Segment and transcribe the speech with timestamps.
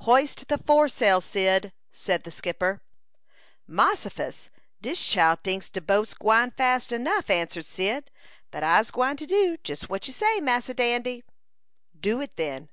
[0.00, 2.82] "Hoist the foresail, Cyd," said the skipper.
[3.68, 4.48] "Mossifus!
[4.82, 8.10] Dis chile tinks de boat's gwine fas enough," answered Cyd,
[8.50, 11.22] "but I'se gwine to do jus what you say, Massa Dandy."
[11.96, 12.70] "Do it then."